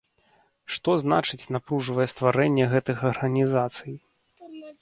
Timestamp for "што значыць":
0.77-1.51